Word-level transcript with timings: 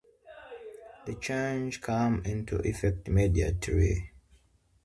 The 1.05 1.13
changes 1.13 1.77
came 1.79 2.23
into 2.25 2.57
effect 2.67 3.07
immediately. 3.07 4.09